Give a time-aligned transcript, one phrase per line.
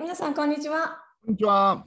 [0.00, 0.98] 皆さん、こんにちは。
[1.24, 1.86] こんにちは。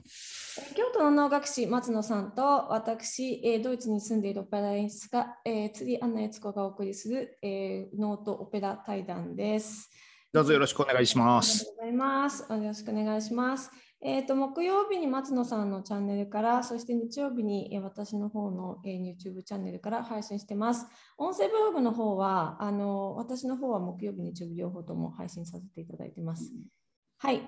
[0.74, 9.90] 京都の能楽師松野さんと私、えードイツに住んでいるオペラ演出家、えー、釣アンナ悦子がお送りする、えー、ノートオペラ対談です。
[10.32, 11.64] どうぞよろしくお願いしまありがす。
[11.64, 12.42] とうございます。
[12.48, 13.70] よろしくお願いします。
[14.02, 20.86] えー、と木曜日に松野さんのチャンネルから、そして日曜日にえー私の方の、えー YouTube チャンネルから配信してます。
[21.18, 26.52] 音声ブログの方は、あの私の方は木曜日、日曜日両方とも配信させていただいてます。
[27.18, 27.42] はい。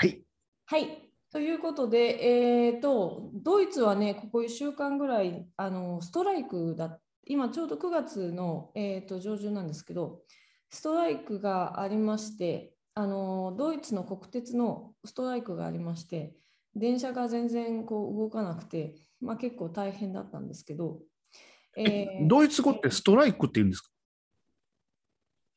[0.00, 0.24] はい。
[0.64, 1.10] はい。
[1.30, 10.22] ということで、えー、とドイツはね、ここ1週間ぐらいあのストライクだ、今ちょうど9月の、えー、と上旬なんですけど、
[10.70, 16.34] ストライクがありましてあの、ドイツの国鉄のストライクがありまして、
[16.74, 21.00] 電車が全然こう動かなくて、まあ、結構大変だったんですけど、
[21.76, 23.90] えードイツ語ってストライクって言うんですか？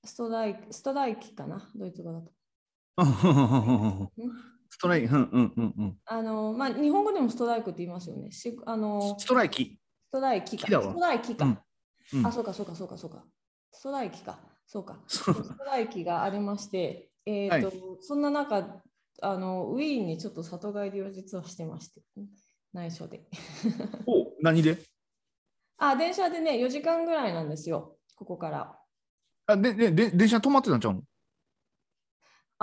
[0.03, 2.31] ストライク、ストライキかな、ドイツ語だと。
[4.69, 5.97] ストライク、うんうんうんうん。
[6.05, 8.31] あのまあ、日本語でもストライクって言いますよね。
[8.31, 9.79] しあのストライキ。
[10.09, 10.67] ストライキか。
[10.67, 11.45] ストライキか。
[11.45, 13.23] うんうんあ、そうか、そうか、そうか、そうか。
[13.71, 14.37] ストライキか。
[14.67, 14.99] そうか。
[15.07, 18.81] ストライキがありまして、えーとはいそんな中
[19.21, 22.01] あの、ウィーンにちょっと里帰りを実はしてまして、
[22.73, 23.23] 内緒で。
[24.05, 24.77] お何で？
[25.77, 28.77] あ、電車でね、4時間ぐらいなんですよ、ここから。
[29.47, 31.01] あででで電車止まってたんちゃうの？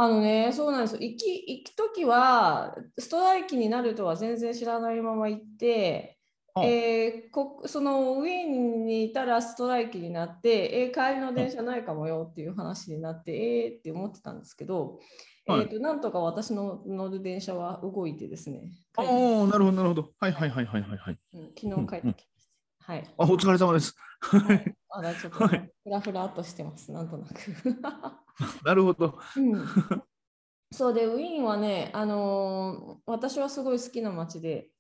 [0.03, 1.01] あのね、そうなんですよ。
[1.03, 6.17] 行き行くときは、ストライキになるとは全然知らないまま行って、
[6.55, 15.01] あえーこそのウィーンにいたらストライキになって、えー帰りの電車ないかもよっていう話になって、えーって思ってたんですけど、
[15.47, 20.09] はいえーとなんとか私の乗る電車は動いてですね、帰っておおなるほどなるほど。
[20.19, 21.19] はいはいはいはいはいはい。
[21.35, 22.47] うん昨日帰ってきまし
[22.87, 22.93] た。
[22.95, 23.05] はい。
[23.19, 23.95] あお疲れ様です。
[24.21, 27.33] はいまだちょっと はいふらふらっとしてます、なんとなく。
[28.65, 29.19] なるほど。
[29.37, 29.67] うん。
[30.73, 34.71] そうで、ウィーンはね、あのー私はすごい好きな街で、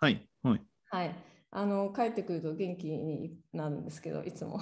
[0.00, 0.62] はいはい。
[0.90, 1.14] はい、
[1.50, 4.60] あの帰ってくると元気になるんですけど、いつも。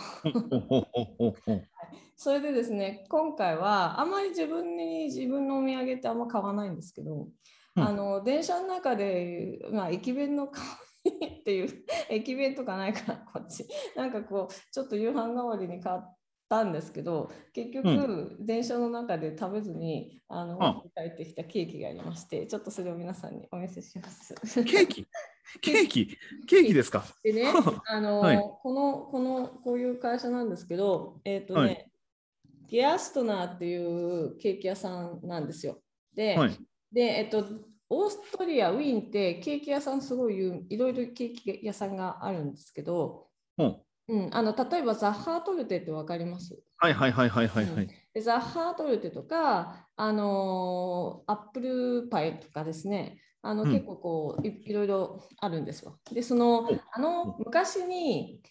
[2.16, 7.28] それでですね、今回はあんまり自分に自分のお土産ってあんま買わないんですけど、
[7.76, 7.82] うん。
[7.82, 10.60] あの電車の中で、まあ、駅弁の香
[11.04, 16.16] りっていう、駅弁とかないから、こっち、なんかこう、ちょっと夕飯代わりに買っ
[16.48, 24.34] たんですけど、結局、電車の中で食べずにあの、帰ってきたケーキがありまして、ちょっとそれを皆さんにお見せします。
[24.64, 25.06] ケーキ？
[25.60, 26.16] ケーキ？
[26.46, 27.04] ケーキですか？
[27.22, 27.44] でね、
[27.86, 31.90] あの、はいこの、この、こういう会社なんですけど、えっ、とね、はい。
[32.68, 35.80] ゲアストナーっていうケーキ屋さんなんですよ。
[36.14, 36.58] で、はい。
[36.92, 37.44] で、えっ、と、
[37.90, 46.58] オーストリア、ウィーンってケーキ屋さんすごい有いろいろケーキ屋さんがあるんですけど、ほううん、あの例えばザッハートルテってわかります？
[46.76, 47.88] はいはいはいはいはいはい。
[48.12, 53.72] でザッハートルテとか、あのーアップルパイとかですね、あのうん。
[53.72, 55.98] 結構こういいろいろあるんですよ。
[56.12, 58.42] で、そのおあの昔に、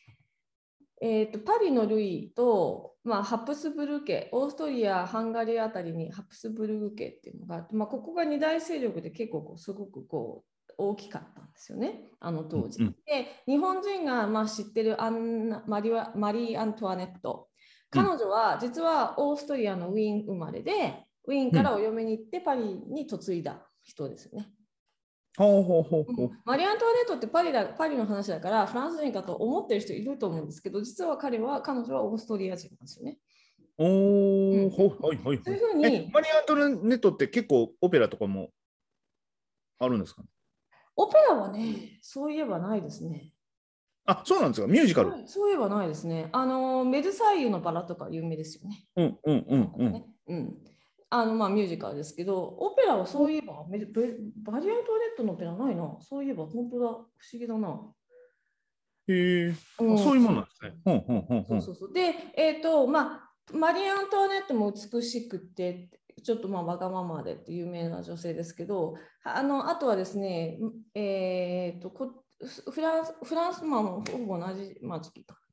[1.01, 12.81] えー、とパリのルイと、まあ、ハプスブルク家、オーストリア、ハンガリーあたりにハプスブルク家っていうのがあって、まあ、ここが二大勢力で結構こうすごくこう大きかったんですよね、あの当時。
[12.81, 17.49] うんうんで、日本人がまあ知ってるアンナマリワマリー・アントワネット。
[17.89, 24.49] 彼女は実はオーストリアのウィーン生まれで、ウィーンからお嫁に行ってパリに嫁いだ人ですよね。
[25.37, 26.31] ほうほうほうほう。
[26.45, 33.17] マリー・アントワネットってパリだパリの話だからフランス人かと思ってる人いると思うんですけど、実は彼は彼女はオーストリア人なんですよね。
[33.77, 38.49] おうんおほうはいはいそういうふうにマリアントネットって結構オペラとかも
[39.79, 40.23] あるんですか
[40.95, 43.31] オペラはね、そういえばないですね。
[44.05, 44.67] あ、そうなんですか？
[44.67, 45.09] ミュージカル？
[45.09, 46.29] はいそういえばないですね。
[46.33, 48.85] あの、メルサイユのバラとか有名ですよね。
[48.95, 49.91] うんうんうんうん。
[49.93, 50.57] ねうん。
[51.09, 55.97] あの、まあ、ミュージカルですけど、オペラはそういえば、メバリアントワネットのオペラないな。
[56.01, 56.87] そういえば、本当だ。
[56.87, 57.05] 不思
[57.39, 57.79] 議だな。
[59.07, 60.73] へえ、うんそういうもんなんですね。
[60.83, 61.47] ほんほんほんほ。
[61.49, 61.93] そうんそうそう。
[61.93, 65.89] で、えっ、と、まあ、マリー・アントワネットも美しくて、
[66.21, 70.59] ちょっとまあわがままでって有名な女性ですけど、あのあとはですね、
[70.95, 72.23] えっ、とこ
[72.71, 75.11] フランス、フランス、まあ、ほぼ同じ、まあ、ち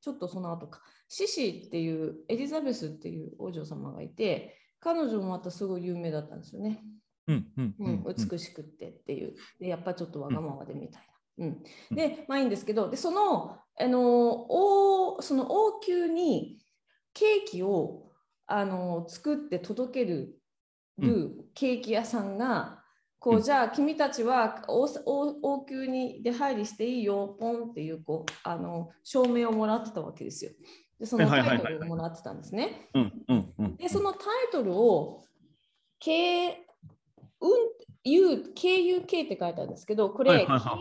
[0.09, 6.83] ょっとその後か、シシっていうエリザベスっていう王女様がいて、彼女もまたすごい有名だったんですよね。
[7.29, 7.95] うんうんううん。
[7.97, 11.03] ん、美しくってっていう、でやっぱちょっとわがままでみたい
[11.39, 11.47] な。
[11.47, 11.63] うん。
[11.95, 16.59] で、まあいいんですけど、でそのあの王その王宮に
[17.13, 18.11] ケーキを
[18.47, 20.40] あの作って届ける
[21.01, 22.79] るケーキ屋さんが、
[23.19, 30.53] こううんじゃあ君たちは王王王宮に出入りしていいよ、ポンっていうこうあの証明をもらってたわけですよ。
[31.01, 32.91] でそのタイトルをもらってたんですね。
[32.95, 33.77] うんうんうん。
[33.77, 34.21] で、そのタイ
[34.53, 35.25] トルを、
[36.03, 36.47] KUK っ
[39.03, 40.79] て書いてあるんですけど、これ、はいはいは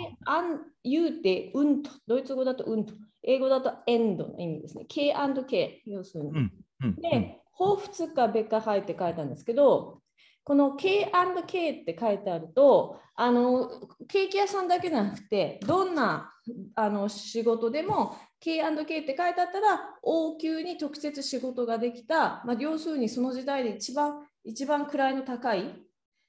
[0.83, 2.93] い U ってうんと、ドイツ語だとうんと、
[3.23, 4.83] 英語だとエンドの意味ですね。
[4.89, 6.31] K&K、要するに。
[6.31, 6.51] うん
[6.83, 10.01] うんで、彷彿か別か入って書いたんですけど、
[10.49, 13.69] この K&K って書いてあると、あの
[14.07, 16.33] ケーキ屋さんだけじゃなくて、どんな
[16.73, 25.71] あの仕事でも K&K って書いてあったら、応急に直接仕事ができた、まあ、要するにその時代で一番一番位の高い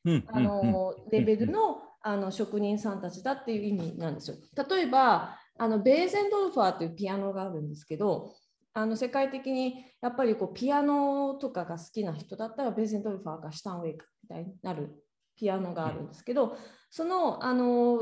[0.05, 4.37] うんあのレベルのあの職人さんたちだっていう意味なんですよ。
[4.69, 8.35] 例えばあのベーゼンドルファーというピアノがあるんですけど
[8.73, 15.05] あの世界的にやっぱりこうピアノとかが好きな人だったらベーゼンドルファーかシュタンウェイかみたいになる
[15.37, 16.57] ピアノがあるんですけど
[16.91, 18.01] そのあの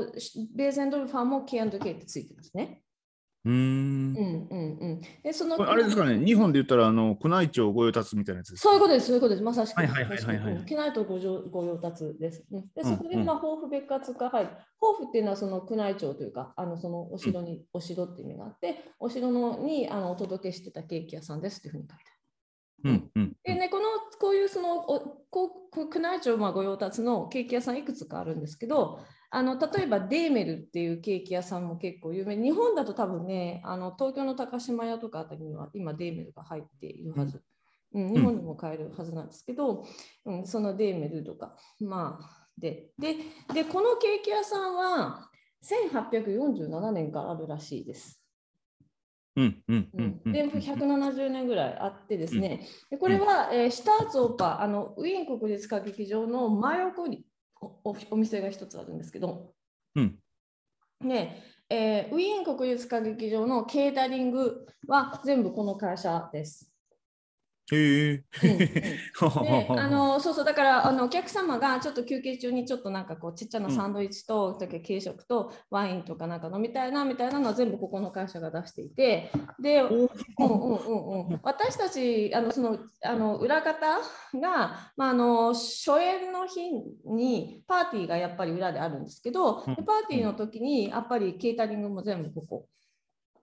[0.55, 2.83] ベーゼンドルファーも K&K ってついてますね。
[3.49, 9.43] うんうんうんうん、でそのあれですかね、日本で言ったら、あの宮内庁御用達みたいなやつですかそういうことです、そういうことです。
[9.43, 9.77] まさしく。
[9.77, 12.45] はいはいはいはいはいうん機内とご上ご用達です。
[12.51, 14.49] うんで、うんそこで、うんまあ、抱負別活が入る。
[14.79, 22.19] 抱負っていうのは、その宮内庁というか、あのそのお城に、お城っていう意味があって、お城のにあのお届けしてたケーキ屋さんですっていうふうに書いてある。
[22.83, 23.85] うんうんでね、この
[24.19, 24.99] こういうそのお
[25.29, 28.99] こう宮内庁まあ御用達のケーキ屋さんいくつかあるんですけど
[29.31, 32.35] あの例えばデーメルっていうケーキ屋さんも結構有名。
[32.35, 37.43] 日本だと多分ねあの東京の高島屋とかあたりには今デーメルが入っているはず、
[37.93, 38.13] うん。
[38.13, 39.85] 日本にも買えるはずなんですけど、
[40.25, 41.55] うん、そのデーメルとか。
[41.79, 43.15] まあでで
[43.53, 45.29] でこのケーキ屋さんは
[45.63, 48.19] 1847年からあるらしいです。
[49.35, 57.23] うんうんううんんで170年ぐらいあってですね、でこれは、えーシュターツオーパーあのウィーン国立歌劇場の真横に
[57.61, 59.53] おおお店が一つあるんですけど、
[59.95, 60.15] うん
[61.01, 66.68] ねえーウィーン国立歌劇場のケータリングは全部この会社です。
[67.75, 68.23] へ
[69.69, 83.99] あのそうそうだからあのお客様がちょっと休憩中にちょっとなんかこうちっちゃなサンドイッチと、だけ軽食とワインとかなんか飲みたいなみたいなのは全部ここの会社が出していてで、うんうんうんうん、私たちあのそのあの裏方
[84.39, 86.71] が、まあ、あの初演の日
[87.05, 92.65] にパーティーがやっぱり裏であるんですけど、でパーティーの時にやっぱりケータリングも全部ここ。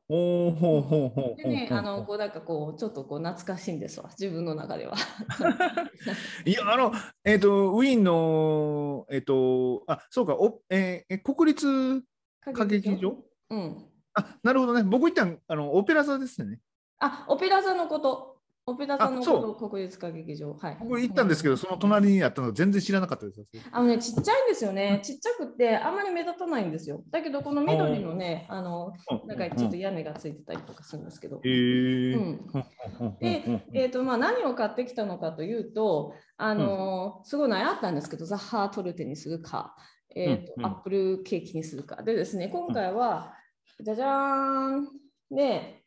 [0.09, 4.95] おおほうほうほうでね、あのこうなんかこうちょっとこう懐かしいんですわ自分の中では。
[6.47, 6.93] いや、あの、
[7.25, 12.05] えっ、と、ウィーンの、えっ、と、あ、そうか、おえーえ国立
[12.47, 13.17] 歌劇場？
[13.51, 13.91] うん。
[14.15, 14.85] あ、なるほどね。
[14.85, 16.61] 僕行ったんあの、オペラ座ですね。
[17.01, 18.36] あ、オペラ座のこと。
[18.69, 20.53] オペラ座のこと、国立歌劇場。
[20.55, 20.77] はい。
[20.81, 23.41] 僕行ったんですけど、その隣にあったの全然知らなかったです。
[23.71, 25.01] あのね、ちっちゃいんですよね。
[25.05, 27.05] ちっちゃくって、あんまり目立たないんですよ。
[27.13, 28.93] だけど、この緑のね、あの、
[29.29, 31.41] なんかちょっと屋根がついてたりとかするんですけど。
[31.45, 32.15] へえ。
[32.15, 32.41] うん
[33.21, 39.77] でえーとまあ、何を買ってきたのかというと、あのすごい悩んだんですけど、ザッハートルテにするか、
[40.17, 42.03] えーとうんうんアップルケーキにするか。
[42.03, 43.33] でですね、今回は、
[43.81, 44.89] じゃじゃーん。
[45.31, 45.85] で、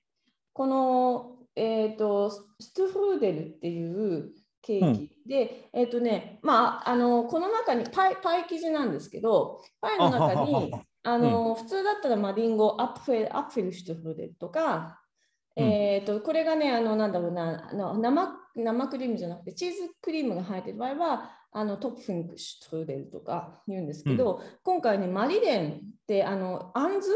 [0.54, 15.00] この、えー、と Strudel っていうケーキで、えっ、とね、まあ、あのこの中にパイパイ生地なんですけど、パイの中にはあの、普通だったら、まあ、リンゴ、 Apfel、Apfelstrudel とか、
[15.56, 15.64] うん。
[15.64, 27.12] えー、とこれがね、あのなんだろうなあの生、生クリームじゃなくて、チーズクリームが入っている場合は、あの Topfenstrudel とか言うんですけど、今回ね、 Marillen ってあのあんず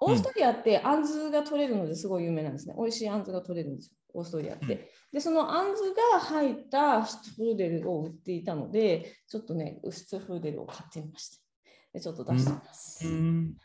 [0.00, 2.74] オーストリアってあんずが取れるのですごい有名なんですね。
[2.78, 4.64] 美味しいあんずが取れるんですよ、オーストリアって。
[4.66, 4.80] うん
[5.12, 11.42] で、そのあんずが入ったシュトルデルを売っていたので、ちょっとね、シュトルデルを買ってみました。
[11.94, 13.08] でちょっと出してみます。
[13.08, 13.56] うん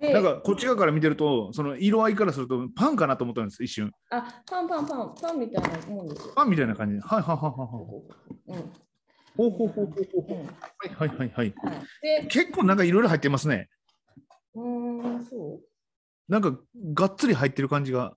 [0.00, 3.90] でなんかこっち側から見てると、その色合いからするとパンかなと思ったんです、一瞬。
[4.10, 6.32] あ、パンパンパン、パンみたいなもんですよ。
[6.34, 7.00] パンみたいな感じで。
[7.00, 8.58] はいはいはいはい。
[8.58, 8.72] うん
[9.36, 10.52] ほうほうほうほうほううんは
[10.86, 11.30] いはいはいはい。
[11.34, 11.54] はい、
[12.00, 13.68] で、結構なんかいろいろ入ってますね。
[14.56, 15.60] うーん、そう。
[16.28, 16.58] なんか
[16.94, 18.16] がっつり入ってる感じが。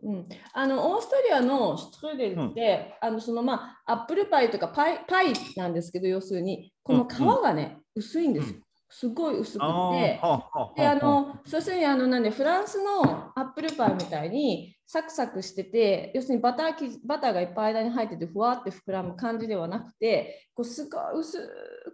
[0.00, 8.60] うん、あのオーストリアのシュトゥルデルって、あのそのまあアップルパイとかパイパイなんですけど要するにこの皮がね、薄いんですよ。
[8.90, 9.60] すごい薄くて。
[9.60, 21.38] あであはのそうするにあのなんでフランスのアップルパイみたいにサクサクしてて要するにバターバターがいっぱい間に入っててふわって膨らむ感じではなくてこうすごい薄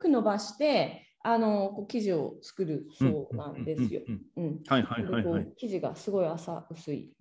[0.00, 4.02] く伸ばしてあのこう生地を作るそうなんですよ。
[4.68, 5.52] はいはいはいはい。
[5.56, 7.12] 生地がすごい浅薄い。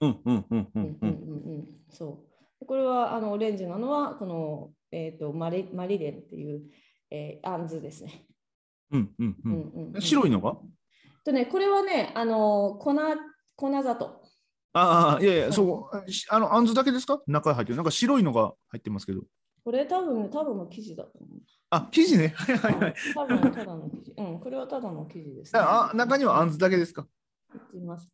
[0.00, 2.60] うんうんうんううんんうんうんうんそう。
[2.60, 6.62] でこれはあのオレンジなのはこの、えー、とマリマリレンっていう、
[7.10, 8.26] えー、あんずですね。
[8.92, 10.56] うんうんううんんうんうん白いのが？
[11.24, 12.94] とね、これはね、あの粉
[13.56, 14.22] 粉砂糖。
[14.72, 17.20] ああ、いやいや、そう、しあの、あんずだけですか？
[17.26, 17.76] 中に入ってる。
[17.76, 19.22] なんか白いのが入ってますけど。
[19.68, 21.30] これ多分ね、ただの生地だと思う。
[21.68, 22.28] あ、生地ね。
[22.34, 22.94] はいはいはい。
[23.14, 24.14] 多分ただの生地。
[24.16, 25.60] うん、これはただの生地です、ね。
[25.62, 27.06] あ、中にはあんずだけですか？
[27.54, 28.08] いきます。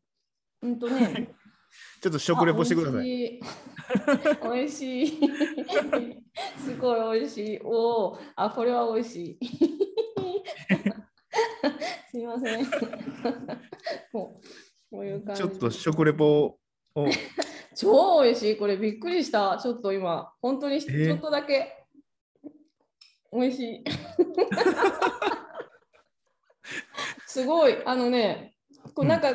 [0.62, 1.32] うんとね。
[2.02, 3.06] ちょっと食レポしてください。
[3.06, 3.40] い。
[4.42, 5.20] 美味しい。
[6.58, 7.60] すごい美味しい。
[7.62, 9.46] おお、あ、これは美味しい。
[12.10, 12.66] すみません。
[12.66, 14.44] こう
[14.90, 15.42] こういう感じ。
[15.42, 16.58] ちょっと食レポ
[16.96, 17.06] を。
[17.74, 18.56] 超美味しい。
[18.56, 19.58] これびっくりした。
[19.62, 21.84] ちょっと今、本当にちえーょっとだけ。
[23.32, 23.84] 美味しい。
[27.26, 27.76] すごい。
[27.84, 28.54] あのね、
[28.94, 29.32] こうなんか、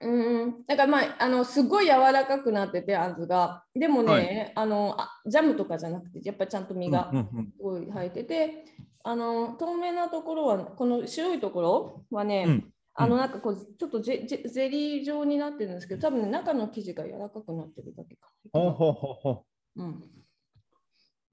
[0.00, 3.64] うん、なんかまあ、あのすごい柔らかくなってて、あんずが。
[3.74, 8.64] でもね、はいあのあ、ジャムとかじゃなくて、やっぱりちゃんと身がうんうんすごい入ってて、
[9.04, 18.60] あの透明なところは、この白いところはね、うんあのなんかこうちょっとジェジェゼリー状になってるんですけど、多分ね、中の生地が柔らかくなってるだけかな。
[18.60, 19.44] ほうほうほうほ
[19.76, 19.86] うん。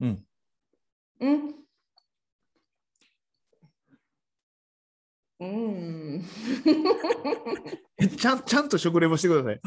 [0.00, 0.26] うん。
[1.20, 1.54] うん。
[5.38, 6.24] うん。
[7.98, 9.60] えちゃんちゃんと食レポしてください。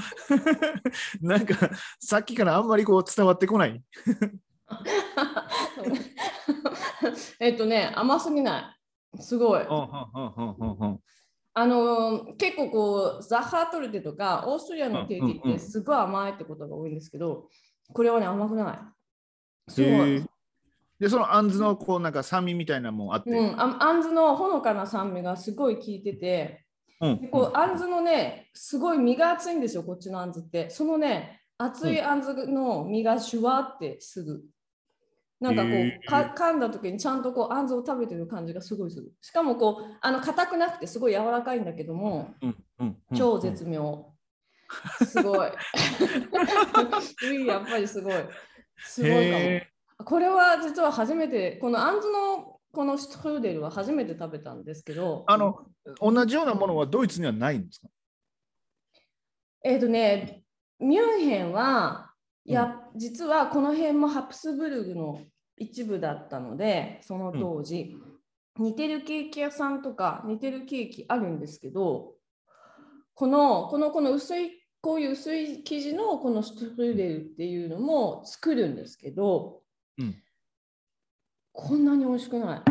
[1.25, 1.55] なんか
[1.99, 3.81] さっきからあんまりこう伝わってこない。
[7.39, 8.75] えっとね、甘すぎな
[9.17, 9.21] い。
[9.21, 9.61] すごい。
[11.55, 17.47] うんうんうんうんうんあのー結構こう、ザッハートルテとか、オーストリアのケーキっうんうんうんてすごい甘いってことが多いんですけど、
[17.93, 19.71] これはね、甘くない。
[19.71, 20.25] すごい。
[20.99, 23.29] でそのあんずのこうなんか酸味みたいなのもあって。
[23.29, 26.65] うん、ああんずのほのかな酸味がすごい効いてて、
[27.01, 30.69] うんでこうあんずのね、すごい身が厚いんですよ、こっちのあんずって。
[30.69, 34.43] そのね、厚いあんずの身がシュワってすぐ。
[35.39, 39.11] なんかこへうーか噛んだ時にちゃんとこうあんずを食べてる感じがすごいする。
[39.21, 44.13] しかもこうあの硬くなくてすごい柔らかいんだけども、うんうんうん超絶妙。
[45.05, 45.49] すごい。
[47.29, 48.13] うんやっぱりすごい。
[48.77, 49.23] すごいかも。
[49.23, 49.71] へ
[50.03, 55.65] これは実は初めて、このあんずのこのシュトルデルは初めて食べたんですけど、あの
[56.01, 57.87] 同じようなものはドイツにはないんですか？
[59.63, 60.43] えっ、とね、
[60.79, 62.11] ミュンヘンは、
[62.43, 65.21] いや、実はこの辺もハプスブルグの
[65.57, 67.95] 一部だったので、その当時、
[68.57, 72.13] 似てるケーキ屋さんとか似てるケーキあるんですけど、
[73.13, 79.61] この、この、この薄い、こういう薄い生地のこのシュトルデルっていうのも作るんですけど、
[79.97, 80.15] うん
[81.57, 82.61] こんなに美味しくない。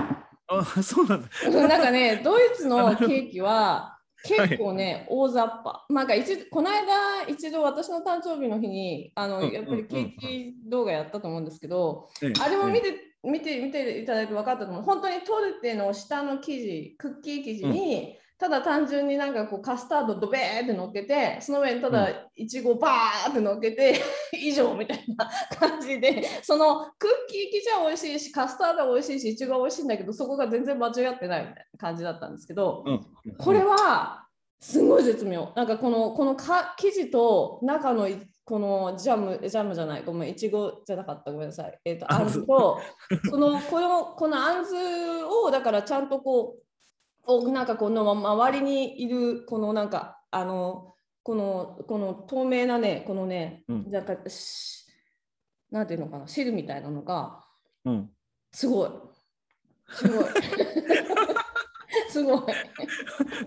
[0.47, 1.29] あそうなんだ。
[1.69, 3.94] なんかね、ドイツのケーキは
[4.25, 5.85] 結構ね、大雑把。
[5.91, 12.33] なんか一この間、一度私の誕生日の日に、あのうんやっぱりケーキ動画やったと思うんですけど、ええ。
[12.43, 14.83] あれも見えて、見て、見ていただいて分かったと思う。
[14.83, 24.01] 本当にトルテの下の生地、クッキー生地に、ただ単純になんかこうカスタードドベーって乗っけて、その上にただいちごバーって乗っけて、
[24.35, 33.07] 以上みたいな感じで、そのクッキー生地は美味しいし、カスタードは美味しいし、いちごは美味しいんだけど、そこが全然間違ってないみたいな感じだったんですけど、えうん
[33.39, 34.27] これは
[34.61, 35.53] すごい絶妙。
[35.55, 41.79] なんかこのこのか生地と中のいこのジャム、ジャムじゃない、ごめん、いちごじゃなかった、ごめんなさい。
[41.85, 42.81] えっ、と、あんずあんずと、
[43.31, 44.75] そのこのこのあんず
[45.25, 46.64] をだからちゃんとこう、
[47.27, 54.85] おなんかこの周りにいるこのなんかあのこのこの透明なね、このね、うんなんかし
[55.71, 57.45] なんていうのかな、汁みたいなのが
[57.85, 58.11] うん
[58.53, 58.91] すごい。
[59.89, 60.25] すごい。
[62.09, 62.41] すごい。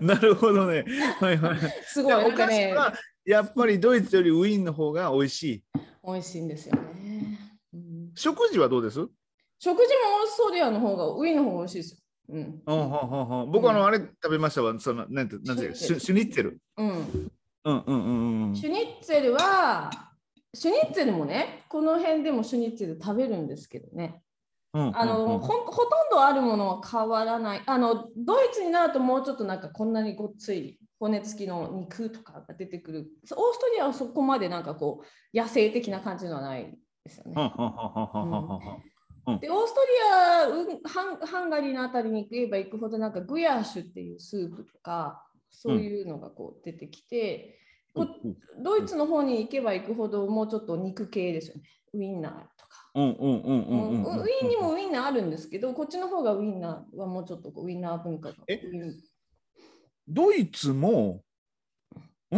[0.00, 0.84] なるほどね。
[1.20, 1.58] はいはい。
[1.84, 2.12] すごい。
[2.12, 2.92] なお菓子は
[3.24, 5.64] やっぱりドイツよりウィーンの方が美味しい。
[6.04, 7.38] 美味しいんですよね。
[7.72, 9.06] うん食事はどうです？
[9.58, 11.98] 食事もオーストリアの方が、ウィーンの方が美味しいですよ。
[12.28, 12.62] うん。
[12.66, 14.78] あははは僕あのあれ食べましたわ。
[14.78, 16.60] そのなんてなんてシュシュニッツェル。
[16.76, 17.30] うん。
[17.64, 18.56] うんうんうんうん。
[18.56, 19.90] シュニッツェルは、
[20.54, 24.22] シュニッツェルもね、この辺でもシュニッツェル食べるんですけどね。
[24.74, 27.62] うんあの、うんうんほんほとんどあるものは変わらない。
[27.66, 33.06] あの、ドイツになるともうちょっとなんかこんなにごっつい骨付きの肉とかが出てくる。
[33.30, 37.32] オーストリアはそこまでなんかこう、野生的な感じではないですよね。
[37.34, 38.80] はは
[39.40, 47.58] でオーストリア、うんハン、ハンガリーのあたりに行けば行くほどなんかグヤーシュっていうスープとかそういうのがこう出てきて、
[47.94, 48.06] こ
[48.62, 51.62] ドイツの方に行けば行くほどもうちょっと肉系ですよね。
[51.94, 52.90] ウインナーとか。
[52.94, 58.36] うんうんうんうんうんウィーンにもウインナーあるんですけど、こっちの方がウインナーはもうちょっとこうウインナー文化が。
[58.46, 58.60] え？
[60.06, 61.22] ドイツも
[62.30, 62.36] ん？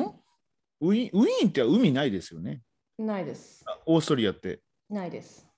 [0.82, 2.62] ウィウィーンって海ないですよね。
[2.98, 3.64] ないです。
[3.66, 4.60] あオーストリアって。
[4.88, 5.49] ないです。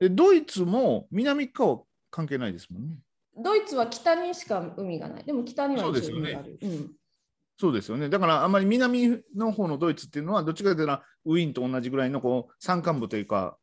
[0.00, 1.80] でドイツも南側は
[2.10, 2.96] 関係ないですもんね。
[3.36, 5.24] ドイツは北にしか海がない。
[5.24, 6.58] でも北にはそうですよね一応海がある。
[6.62, 6.90] うん
[7.60, 8.08] そうですよね。
[8.08, 13.58] だからあんまり南の方のドイツっていうのはどっちかというとウィーンと同じぐらいのこう山間部というか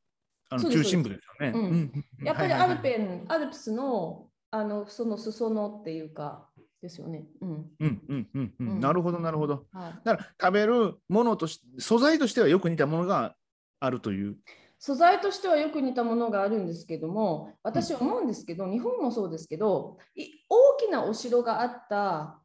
[0.50, 1.58] あの中心部ですよね。
[1.58, 6.48] うんうんやっぱりはいはいはいアルペン、アルプスのあのその裾野っていうか
[6.80, 7.26] ですよね。
[7.42, 7.50] うん。
[7.80, 8.80] うんうんうん。
[8.80, 9.66] なるほどなるほど。
[9.74, 13.36] はい、だから食べるものとし素材としてはよく似たものが
[13.80, 14.38] あるという。
[14.80, 22.40] 素材としてはよく似たものがあるんですけども、私思うんですけど、日本もそうですけど、い大きなお城があった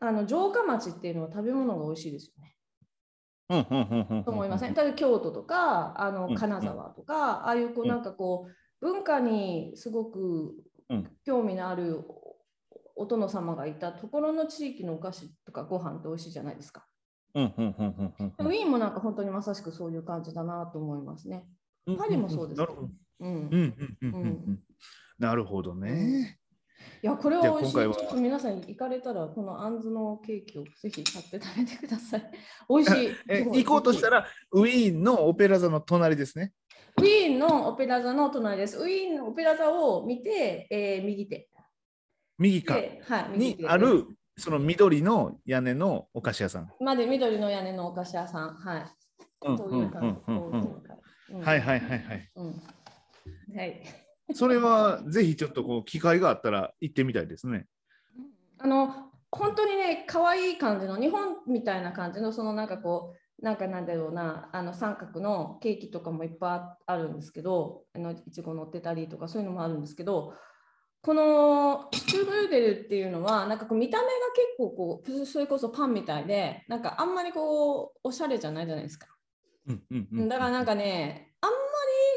[0.00, 2.56] あの城下町っていうのは食べ物が美味しいですよね。
[3.50, 4.74] うんうんうんうんうんと思いません？
[4.74, 10.54] 例えば京都とかあのうん金沢とか、ああいうこううんなんかこう文化にすごく
[10.90, 12.04] うん興味のある
[12.96, 16.86] おお殿様がいたところの地域のお菓子とかご飯って美味しいじゃないですか。
[17.34, 21.44] うんうんうんうんうんウィーンもなんか本当にまさしくそういう感じだなと思いますね。
[21.86, 22.88] うんパリもそうですなるほど。
[25.74, 26.38] ね。
[27.02, 27.72] いや、これは美味しい。
[27.72, 32.30] ちょっと皆さん行かれたら、このあんずのケーキをぜひ買って食べてください。
[32.68, 33.10] 美味しい。
[33.28, 36.52] え行こうとしたらウィーンのオペラ座の隣ですね。
[36.98, 38.78] ウィーンのオペラ座の隣です。
[38.78, 41.48] ウィーンのオペラ座を見て、えー右手。
[42.38, 46.70] 右かではい、右に手あるその緑の屋根のお菓子屋さん。
[46.80, 48.54] まで緑の屋根のお菓子屋さん。
[48.54, 48.84] はい。
[51.42, 52.30] はいはいはいはい。
[52.36, 52.62] うん
[53.56, 53.82] はい。
[54.32, 57.66] それはぜひちょっとこう機会があったら行ってみたいですね。
[58.58, 70.34] あの本当にね可愛い感じの日本みたいな感じのそのなんかこうなんかなんだろうなあの三角のケーキとかもいっぱいあるんですけどあのいちご乗ってたりとかそういうのもあるんですけど
[71.04, 79.08] このシュトゥルーデルっていうのはなんかこう見た目が結構こうそれこそパンみたいでなんかあんまりこうおしゃれじゃないじゃないですか。
[79.68, 80.28] うんうんうん。
[80.28, 81.60] だからなんかね、あんまり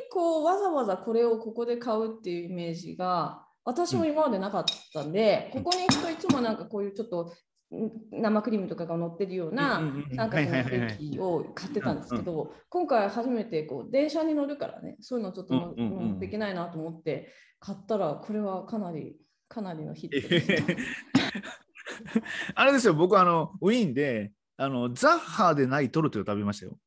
[0.10, 5.64] こうわざわざこれをここで買うっていうイメージが私も今までなかったんで、うん。
[5.64, 7.32] ここに行くといつもなんかこういうちょっとん
[7.70, 19.18] 生クリームとかが乗ってるようなうんうんうん三角のケーキを買ってたんですけど、今回初めてこう電車に乗るからね、そういうのちょっとのうんうんうん乗っていけないなと思って買ったら、これはかなり
[19.50, 20.74] かなりのヒット。
[22.56, 26.78] あれですよ、僕あのウィーンであのザッハーでないトルテを食べましたよ。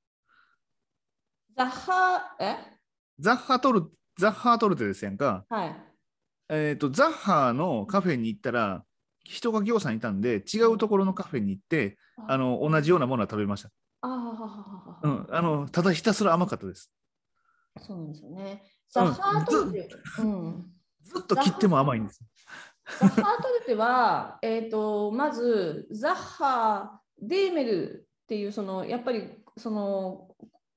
[1.57, 2.57] ザッハー、え？
[3.19, 5.45] ザッハトルザッハートルテですやんか。
[5.49, 5.77] はい。
[6.49, 8.85] えっ、と、ザッハーのカフェに行ったら、
[9.25, 13.71] 人がぎょうさんいたんで、違うところのカフェに行って、あの同じようなものは食べました。
[14.03, 16.91] あうん、あのただひたすら甘かったです。
[17.79, 18.63] そうなんですよね。
[18.91, 20.67] ザッハートルテ、うん
[21.03, 22.23] ずっと切っても甘いんです。
[22.99, 30.29] ザッハートルテは、えー、とまずザッハー・デーメルっていうそのやっぱりその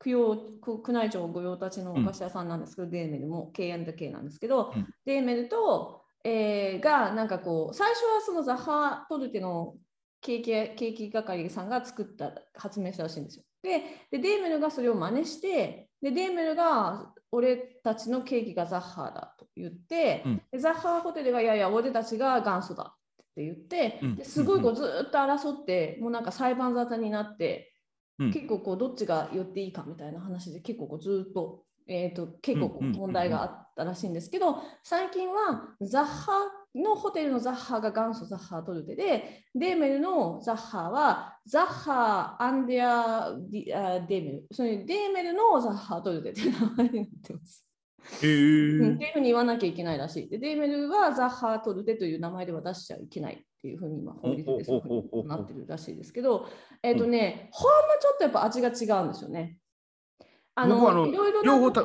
[0.03, 9.75] 供養区宮内庁御用達のお菓子屋さんなんですけど、デーメルも K&K なんですけど、うんデーメルと、えーがなんかこう最初はそのザッハートルテの
[10.21, 13.43] ケーキケーキ係さんが作った発明したらしいんですよ。
[13.61, 13.81] で
[14.11, 20.41] でデーメルがそれを真似してでデーメルが俺たちのケーキがザッハーだと言って、うん。
[20.51, 22.95] でザッハーホテルがいやいや俺たちが元祖だっ
[23.35, 24.15] て言って、うん。
[24.15, 27.73] ですごいこうずーっと争って、もうなんか裁判沙汰になって、
[28.19, 28.31] うん。
[28.31, 36.31] 結構こうどっちが寄っていいかみたいな話で結構こうずーっと,、えー、と結構問題があったらしいんですけど、最近はザッハ
[36.75, 47.65] のホテルのザッハが元祖ザッハートルテで、デーメルのザッハはザッハアンデアディあデーメル、それデーメルのザッハートルテっていう名前になってます。
[48.21, 50.29] へうんっーていうふうに言わなきゃいけないらしい。
[50.29, 56.47] で、デーメルはザッハートルテという名前では出しちゃいけないっていうふうに今法律でなってるらしいですけど、
[56.81, 59.57] えっ、とね、ほんのちょっとやっぱ味が違うんですよね。
[60.55, 61.07] あの、僕はあの
[61.43, 61.83] 両方た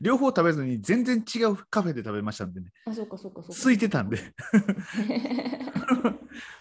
[0.00, 3.62] 両方食べずに全然違うカフェで食べましたんでね、あ、そうかそうかそうか。
[3.62, 4.18] 空いてたんで。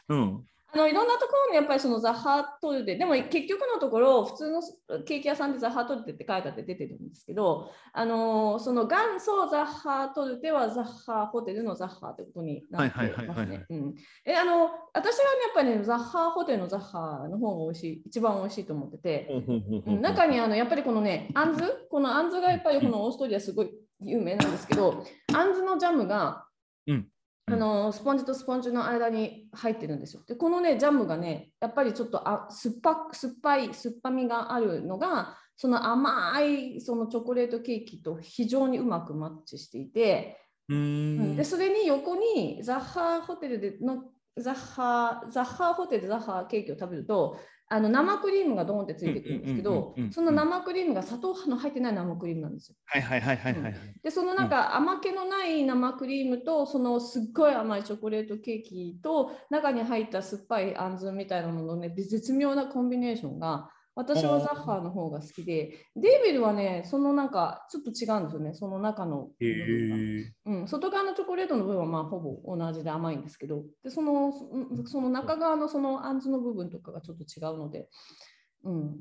[0.10, 0.46] うん。
[0.74, 4.62] あのいろんなところにやっぱりそのザッハートルテ、でも結局のところ、普通の
[5.04, 13.66] ケーキ屋さんでザッハートルテって書いてあって出てるんですけど、あのその元祖ザッハートルテはザッハーホテルのザッハーってことになってますね。
[13.70, 13.96] うん。
[14.26, 19.28] えあの私はね、やっぱりね、ザッハーホテルのザッハーの方が美味しい、一番美味しいと思ってて、
[19.88, 25.04] うん中にあのやっぱりこのね、あんず、このあんずがやっぱりこのオーストリアすごい有名なんですけど、
[25.36, 26.46] あんずのジャムが、
[26.88, 27.11] うん
[27.48, 30.24] あのスポンジとスポンジの間に入ってるんですよ。
[30.28, 41.36] で、このね、ジャムがね、やっぱりちょっとあ酸っぱ酸っぱい、酸っぱみがあるのが、その甘いそのチョコレートケーキと非常にうまくマッチしていて、うーん。
[41.36, 44.06] でそれに横にザッハーホテルでの
[44.38, 47.38] ザッハーザッハーホテルでザッハーケーキを食べると
[47.74, 52.76] あの生クリームがドーンってついてくるんですけどうんうんうんうんうんその生クリームが砂糖の入ってない生クリームなんですよ。
[52.86, 53.76] はいはいはいはいはい。
[54.04, 69.98] でそのなんか甘気のない生クリームとそのすっごい甘いチョコレートケーキと中に入った酸っぱいあんずみたいなものねで絶妙なコンビネーションが私はザッハーの方が好きで、デービルはね、そのなんかちょっと違うんですよね、その中の部へ分が。
[69.98, 70.34] え。
[70.46, 74.48] うん、外側のチョコレートの部分はまあほぼ同じで甘いんですけど、でそのそ
[74.86, 77.90] その中側のそのあんずの部分とかがちょっと違うので、
[78.64, 78.98] うん、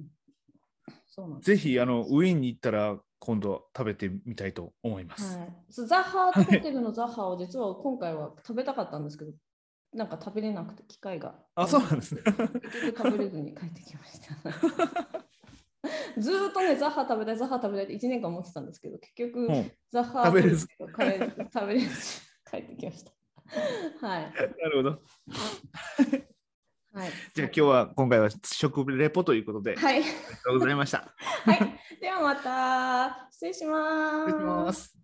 [1.06, 1.50] そうなんです。
[1.52, 5.36] ぜひあのウィーンに行ったら今度食べてみたいと思います。
[5.38, 9.32] はい、ザッハーとホテルのザッハーを実は今回は食べたかったんですけど、
[9.92, 11.34] なんか食べれなくて機会が。
[11.54, 12.22] あ、そうなんですね。
[12.96, 14.34] 食べれずに帰ってきました。
[16.18, 20.74] ずーっとね、ザッハー食べたい、ザッハー食べたいって1年間思ってたんですけど、結局、うんザッハー食べれず帰
[21.52, 23.12] 食べれず帰ってきました。
[24.06, 24.32] はい。
[24.32, 24.90] なるほど。
[26.92, 27.10] はい。
[27.34, 30.00] じゃあ今日は今回は食レポということで、あはい。
[30.00, 30.10] りが
[30.44, 31.14] とうございました。
[31.44, 31.58] はい。
[32.00, 34.30] ではまた、失礼します。
[34.30, 34.96] 失礼します。